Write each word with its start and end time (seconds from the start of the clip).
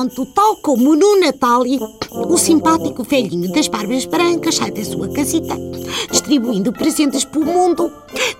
pronto, 0.00 0.24
tal 0.26 0.56
como 0.56 0.96
no 0.96 1.20
Natal, 1.20 1.62
o 2.10 2.38
simpático 2.38 3.02
velhinho 3.02 3.52
das 3.52 3.68
barbas 3.68 4.06
brancas 4.06 4.54
sai 4.54 4.70
da 4.70 4.82
sua 4.82 5.12
casita, 5.12 5.54
distribuindo 6.10 6.72
presentes 6.72 7.24
pelo 7.24 7.44
mundo. 7.44 7.92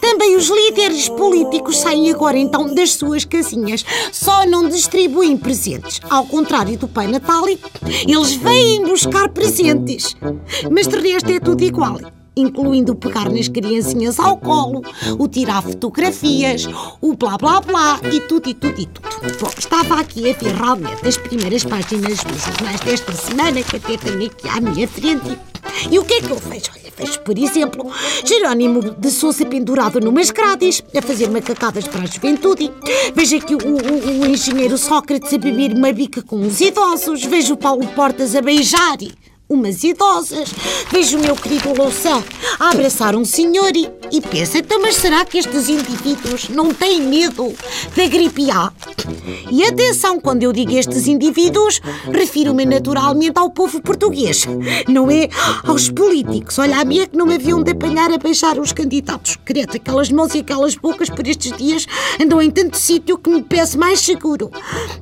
Também 0.00 0.36
os 0.36 0.48
líderes 0.48 1.08
políticos 1.08 1.78
saem 1.78 2.12
agora 2.12 2.38
então 2.38 2.72
das 2.72 2.92
suas 2.92 3.24
casinhas. 3.24 3.84
Só 4.12 4.46
não 4.46 4.68
distribuem 4.68 5.36
presentes. 5.36 6.00
Ao 6.08 6.24
contrário 6.26 6.78
do 6.78 6.86
Pai 6.86 7.08
Natal, 7.08 7.44
eles 7.48 8.34
vêm 8.34 8.82
buscar 8.82 9.28
presentes. 9.28 10.14
Mas 10.70 10.86
de 10.86 10.96
resto 10.96 11.30
é 11.30 11.40
tudo 11.40 11.62
igual 11.64 11.98
incluindo 12.40 12.92
o 12.92 12.96
pegar 12.96 13.30
nas 13.30 13.48
criancinhas 13.48 14.18
ao 14.18 14.36
colo, 14.36 14.82
o 15.18 15.28
tirar 15.28 15.62
fotografias, 15.62 16.66
o 17.00 17.14
blá 17.14 17.36
blá 17.36 17.60
blá 17.60 18.00
e 18.12 18.20
tudo 18.20 18.48
e 18.48 18.54
tudo 18.54 18.80
e 18.80 18.86
tudo. 18.86 19.08
Bom, 19.40 19.50
estava 19.56 20.00
aqui 20.00 20.30
a 20.30 20.34
ver 20.34 20.54
realmente 20.54 21.06
as 21.06 21.16
primeiras 21.16 21.64
páginas 21.64 22.22
dos 22.24 22.42
jornais 22.42 22.80
desta 22.80 23.12
semana, 23.12 23.62
que 23.62 23.76
até 23.76 23.96
tenho 23.96 24.26
aqui 24.26 24.48
à 24.48 24.60
minha 24.60 24.86
frente. 24.86 25.38
E 25.90 25.98
o 25.98 26.04
que 26.04 26.14
é 26.14 26.20
que 26.20 26.30
eu 26.30 26.36
vejo? 26.36 26.70
Olha, 26.74 26.92
vejo, 26.96 27.20
por 27.20 27.38
exemplo, 27.38 27.90
Jerónimo 28.24 28.94
de 28.94 29.10
Souza 29.10 29.44
pendurado 29.44 30.00
numas 30.00 30.30
grades, 30.30 30.82
a 30.96 31.02
fazer 31.02 31.30
macacadas 31.30 31.86
para 31.86 32.02
a 32.02 32.06
juventude. 32.06 32.70
Vejo 33.14 33.36
aqui 33.36 33.54
o, 33.54 33.58
o, 33.58 34.22
o 34.22 34.26
engenheiro 34.26 34.76
Sócrates 34.78 35.32
a 35.32 35.38
beber 35.38 35.72
uma 35.72 35.92
bica 35.92 36.22
com 36.22 36.40
os 36.40 36.60
idosos. 36.60 37.24
Vejo 37.24 37.54
o 37.54 37.56
Paulo 37.56 37.86
Portas 37.88 38.34
a 38.34 38.40
beijar 38.40 38.98
umas 39.48 39.82
idosas. 39.82 40.50
Vejo 40.90 41.16
o 41.16 41.20
meu 41.20 41.34
querido 41.34 41.72
Louçã 41.72 42.22
a 42.58 42.70
abraçar 42.70 43.16
um 43.16 43.24
senhor 43.24 43.74
e, 43.74 43.88
e 44.12 44.20
pensa, 44.20 44.58
então, 44.58 44.80
mas 44.80 44.96
será 44.96 45.24
que 45.24 45.38
estes 45.38 45.68
indivíduos 45.68 46.48
não 46.50 46.74
têm 46.74 47.00
medo 47.00 47.54
da 47.96 48.06
gripe 48.06 48.50
A? 48.50 48.70
E 49.50 49.64
atenção, 49.64 50.20
quando 50.20 50.42
eu 50.42 50.52
digo 50.52 50.72
estes 50.72 51.06
indivíduos, 51.06 51.80
refiro-me 52.12 52.66
naturalmente 52.66 53.38
ao 53.38 53.50
povo 53.50 53.80
português, 53.80 54.44
não 54.86 55.10
é 55.10 55.28
aos 55.64 55.88
políticos. 55.88 56.58
Olha, 56.58 56.80
a 56.80 56.84
mim 56.84 56.98
é 56.98 57.06
que 57.06 57.16
não 57.16 57.26
me 57.26 57.34
haviam 57.34 57.62
de 57.62 57.70
apanhar 57.70 58.12
a 58.12 58.18
beijar 58.18 58.58
os 58.58 58.72
candidatos. 58.72 59.36
Credo, 59.44 59.76
aquelas 59.76 60.10
mãos 60.10 60.34
e 60.34 60.40
aquelas 60.40 60.74
bocas 60.74 61.08
por 61.08 61.26
estes 61.26 61.56
dias 61.56 61.86
andam 62.20 62.42
em 62.42 62.50
tanto 62.50 62.76
sítio 62.76 63.16
que 63.16 63.30
me 63.30 63.42
parece 63.42 63.78
mais 63.78 64.00
seguro. 64.00 64.50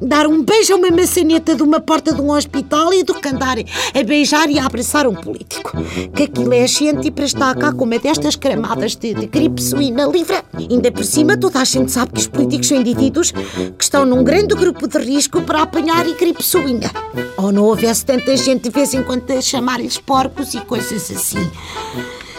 Dar 0.00 0.26
um 0.26 0.42
beijo 0.42 0.74
a 0.74 0.76
uma 0.76 0.90
maçaneta 0.90 1.54
de 1.54 1.62
uma 1.62 1.80
porta 1.80 2.12
de 2.12 2.20
um 2.20 2.30
hospital 2.30 2.92
e 2.92 3.02
do 3.02 3.14
que 3.14 3.28
andar 3.28 3.56
a 3.58 4.02
beijar 4.02 4.33
e 4.48 4.58
a 4.58 4.66
abraçar 4.66 5.06
um 5.06 5.14
político. 5.14 5.72
Que 6.14 6.24
aquilo 6.24 6.52
é 6.52 6.66
gente 6.66 7.10
para 7.10 7.24
estar 7.24 7.54
cá 7.56 7.72
com 7.72 7.84
uma 7.84 7.98
destas 7.98 8.36
cramadas 8.36 8.96
de, 8.96 9.14
de 9.14 9.26
gripe 9.26 9.62
suína 9.62 10.06
livre. 10.06 10.42
Ainda 10.52 10.90
por 10.90 11.04
cima, 11.04 11.36
toda 11.36 11.60
a 11.60 11.64
gente 11.64 11.90
sabe 11.92 12.12
que 12.12 12.20
os 12.20 12.26
políticos 12.26 12.68
são 12.68 12.78
indivíduos 12.78 13.30
que 13.30 13.84
estão 13.84 14.04
num 14.04 14.24
grande 14.24 14.54
grupo 14.54 14.86
de 14.86 14.98
risco 14.98 15.40
para 15.42 15.62
apanhar 15.62 16.04
gripe 16.14 16.42
suína. 16.42 16.90
Ou 17.36 17.52
não 17.52 17.64
houvesse 17.64 18.04
tanta 18.04 18.36
gente 18.36 18.64
de 18.64 18.70
vez 18.70 18.94
em 18.94 19.02
quando 19.02 19.30
a 19.30 19.40
chamar-lhes 19.40 19.98
porcos 19.98 20.54
e 20.54 20.60
coisas 20.60 21.10
assim. 21.10 21.50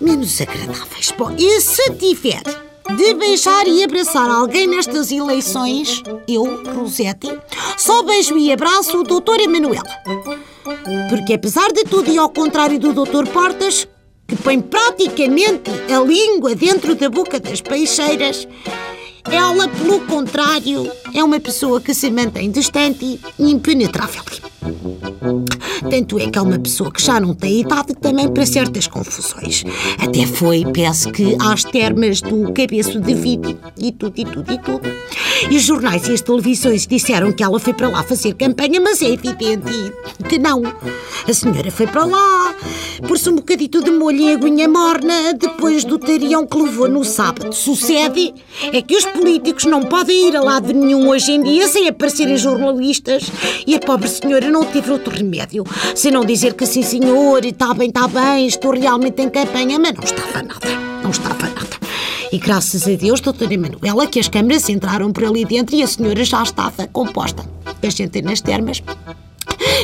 Menos 0.00 0.40
agradáveis. 0.40 1.12
Bom, 1.16 1.32
e 1.38 1.60
se 1.60 1.90
tiver 1.92 2.42
de 2.94 3.14
beijar 3.14 3.66
e 3.66 3.82
abraçar 3.82 4.30
alguém 4.30 4.66
nestas 4.66 5.10
eleições, 5.10 6.02
eu, 6.28 6.62
Rosete, 6.72 7.28
só 7.76 8.02
beijo 8.02 8.38
e 8.38 8.52
abraço 8.52 8.98
o 8.98 9.02
Doutor 9.02 9.40
Emanuel. 9.40 9.82
Porque 11.08 11.34
apesar 11.34 11.72
de 11.72 11.84
tudo 11.84 12.10
e 12.10 12.18
ao 12.18 12.30
contrário 12.30 12.78
do 12.78 12.92
Dr. 12.92 13.26
Portas, 13.32 13.88
que 14.26 14.36
põe 14.36 14.60
praticamente 14.60 15.70
a 15.92 16.00
língua 16.00 16.54
dentro 16.54 16.94
da 16.94 17.08
boca 17.08 17.40
das 17.40 17.60
peixeiras, 17.60 18.46
ela, 19.30 19.68
pelo 19.68 20.00
contrário, 20.06 20.90
é 21.14 21.22
uma 21.22 21.40
pessoa 21.40 21.80
que 21.80 21.92
se 21.92 22.10
mantém 22.10 22.50
distante 22.50 23.20
e 23.38 23.50
impenetrável. 23.50 24.22
Tanto 25.90 26.18
é 26.18 26.30
que 26.30 26.38
é 26.38 26.42
uma 26.42 26.58
pessoa 26.58 26.90
que 26.90 27.02
já 27.02 27.20
não 27.20 27.34
tem 27.34 27.60
idade 27.60 27.94
também 27.94 28.28
para 28.28 28.44
certas 28.46 28.86
confusões. 28.86 29.64
Até 29.98 30.26
foi, 30.26 30.64
penso 30.72 31.10
que, 31.10 31.36
às 31.40 31.64
termas 31.64 32.20
do 32.20 32.52
cabeço 32.52 33.00
de 33.00 33.14
vídeo 33.14 33.58
e 33.78 33.92
tudo, 33.92 34.14
e 34.16 34.24
tudo, 34.24 34.52
e 34.52 34.58
tudo. 34.58 34.88
E 35.50 35.56
os 35.56 35.62
jornais 35.62 36.08
e 36.08 36.12
as 36.12 36.20
televisões 36.20 36.86
disseram 36.86 37.32
que 37.32 37.42
ela 37.42 37.58
foi 37.58 37.74
para 37.74 37.88
lá 37.88 38.02
fazer 38.02 38.34
campanha, 38.34 38.80
mas 38.80 39.02
é 39.02 39.10
evidente 39.10 39.92
que 40.28 40.38
não. 40.38 40.62
A 41.28 41.32
senhora 41.32 41.70
foi 41.70 41.86
para 41.86 42.04
lá, 42.04 42.54
pôs-se 43.06 43.28
um 43.28 43.36
bocadito 43.36 43.82
de 43.82 43.90
molho 43.90 44.20
em 44.20 44.32
aguinha 44.32 44.68
morna 44.68 45.32
depois 45.34 45.84
do 45.84 45.98
tarião 45.98 46.46
que 46.46 46.56
levou 46.56 46.88
no 46.88 47.04
sábado. 47.04 47.52
Sucede 47.52 48.34
é 48.72 48.80
que 48.82 48.96
os 48.96 49.04
políticos 49.04 49.64
não 49.64 49.82
podem 49.82 50.28
ir 50.28 50.36
a 50.36 50.40
lado 50.40 50.72
nenhum 50.72 51.08
hoje 51.08 51.32
em 51.32 51.42
dia 51.42 51.68
sem 51.68 51.88
aparecerem 51.88 52.36
jornalistas 52.36 53.30
e 53.66 53.74
a 53.74 53.80
pobre 53.80 54.08
senhora 54.08 54.50
não 54.50 54.64
teve 54.64 54.90
outro 54.90 55.14
remédio 55.14 55.64
se 55.94 56.10
não 56.10 56.24
dizer 56.24 56.54
que 56.54 56.66
sim, 56.66 56.82
senhor, 56.82 57.44
e 57.44 57.48
está 57.48 57.72
bem, 57.74 57.88
está 57.88 58.06
bem, 58.08 58.46
estou 58.46 58.72
realmente 58.72 59.22
em 59.22 59.28
campanha, 59.28 59.78
mas 59.78 59.94
não 59.94 60.04
estava 60.04 60.42
nada, 60.42 60.68
não 61.02 61.10
estava 61.10 61.48
nada. 61.48 61.76
E 62.32 62.38
graças 62.38 62.86
a 62.86 62.94
Deus, 62.94 63.20
doutora 63.20 63.54
Emanuela, 63.54 64.06
que 64.06 64.18
as 64.18 64.28
câmaras 64.28 64.68
entraram 64.68 65.12
por 65.12 65.24
ali 65.24 65.44
dentro 65.44 65.76
e 65.76 65.82
a 65.82 65.86
senhora 65.86 66.24
já 66.24 66.42
estava 66.42 66.86
composta. 66.88 67.44
A 67.82 67.88
gente 67.88 68.20
nas 68.20 68.40
termas 68.40 68.82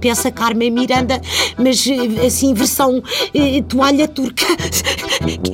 Pensa 0.00 0.30
Carmen 0.30 0.70
Miranda, 0.70 1.20
mas 1.58 1.86
eh, 1.86 2.26
assim, 2.26 2.54
versão 2.54 3.02
eh, 3.34 3.62
toalha 3.62 4.08
turca. 4.08 4.46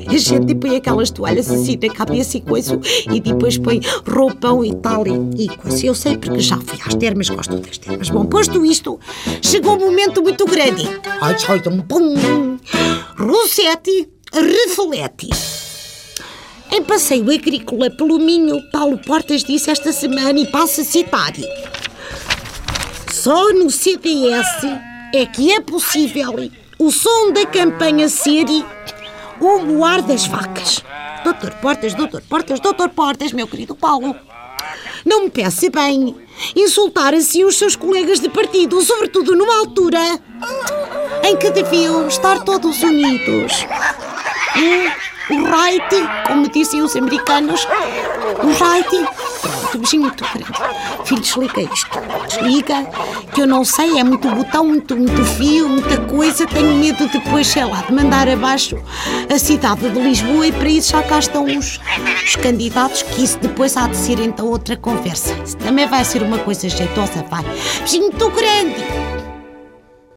A 0.08 0.16
gente 0.16 0.54
põe 0.54 0.76
aquelas 0.76 1.10
toalhas 1.10 1.50
assim 1.50 1.78
na 1.80 1.92
cabeça 1.92 2.36
e 2.36 2.40
coisa, 2.40 2.80
e 3.12 3.20
depois 3.20 3.58
põe 3.58 3.80
roupão 4.06 4.64
e 4.64 4.74
tal, 4.74 5.06
e, 5.06 5.44
e 5.44 5.48
coisa. 5.48 5.86
Eu 5.86 5.94
sei 5.94 6.16
porque 6.16 6.40
já 6.40 6.56
fui 6.56 6.78
às 6.84 6.94
termas, 6.94 7.28
gosto 7.28 7.56
das 7.56 7.78
termas. 7.78 8.10
Bom, 8.10 8.24
posto 8.24 8.64
isto, 8.64 8.98
chegou 9.42 9.76
um 9.76 9.80
momento 9.80 10.22
muito 10.22 10.44
grande. 10.46 10.88
Ai, 11.20 11.36
um 11.70 11.80
pum! 11.80 12.14
Rossetti, 13.16 14.08
reflete. 14.32 15.28
Em 16.72 16.82
passeio 16.84 17.30
agrícola 17.32 17.90
pelo 17.90 18.18
Minho, 18.18 18.60
Paulo 18.70 18.96
Portas 18.98 19.42
disse 19.42 19.70
esta 19.70 19.92
semana, 19.92 20.38
e 20.38 20.46
passa 20.46 20.82
a 20.82 20.84
citar 20.84 21.32
só 23.22 23.52
no 23.52 23.68
CDS 23.68 24.64
é 25.12 25.26
que 25.26 25.52
é 25.52 25.60
possível 25.60 26.50
o 26.78 26.90
som 26.90 27.32
da 27.32 27.44
campanha 27.44 28.08
ser 28.08 28.46
o 29.38 29.58
moar 29.58 30.00
das 30.00 30.26
vacas. 30.26 30.82
Doutor 31.22 31.50
Portas, 31.56 31.92
doutor 31.92 32.22
Portas, 32.22 32.60
doutor 32.60 32.88
Portas, 32.88 33.32
meu 33.32 33.46
querido 33.46 33.76
Paulo. 33.76 34.16
Não 35.04 35.24
me 35.24 35.30
peça 35.30 35.68
bem 35.68 36.16
insultar 36.56 37.12
assim 37.12 37.44
os 37.44 37.58
seus 37.58 37.76
colegas 37.76 38.20
de 38.20 38.30
partido, 38.30 38.80
sobretudo 38.80 39.36
numa 39.36 39.58
altura 39.58 40.00
em 41.22 41.36
que 41.36 41.50
deviam 41.50 42.08
estar 42.08 42.42
todos 42.42 42.82
unidos. 42.82 43.66
O 44.56 45.09
right, 45.36 45.84
como 46.26 46.48
dizem 46.48 46.82
os 46.82 46.96
americanos, 46.96 47.66
o 48.42 48.48
right 48.48 49.08
Pronto, 49.70 49.78
beijinho 49.78 50.02
muito 50.02 50.24
grande. 50.24 50.52
Filho, 51.04 51.20
desliga 51.20 51.60
isto. 51.60 52.00
Desliga, 52.28 52.86
que 53.32 53.42
eu 53.42 53.46
não 53.46 53.64
sei, 53.64 53.98
é 53.98 54.04
muito 54.04 54.28
botão, 54.28 54.66
muito, 54.66 54.96
muito 54.96 55.24
fio, 55.24 55.68
muita 55.68 55.96
coisa. 55.98 56.46
Tenho 56.46 56.74
medo 56.74 57.06
depois, 57.08 57.46
sei 57.46 57.64
lá, 57.64 57.82
de 57.82 57.92
mandar 57.92 58.28
abaixo 58.28 58.76
a 59.32 59.38
cidade 59.38 59.88
de 59.88 60.00
Lisboa 60.00 60.46
e 60.46 60.52
para 60.52 60.68
isso 60.68 60.90
já 60.90 61.02
cá 61.02 61.18
estão 61.18 61.44
os, 61.44 61.80
os 62.24 62.36
candidatos, 62.36 63.02
que 63.02 63.22
isso 63.22 63.38
depois 63.38 63.76
há 63.76 63.86
de 63.86 63.96
ser 63.96 64.18
então 64.18 64.46
outra 64.46 64.76
conversa. 64.76 65.34
Isso 65.44 65.56
também 65.56 65.86
vai 65.86 66.04
ser 66.04 66.22
uma 66.22 66.38
coisa 66.38 66.68
jeitosa, 66.68 67.24
vai. 67.30 67.44
Beijinho 67.78 68.10
muito 68.10 68.30
grande. 68.30 69.19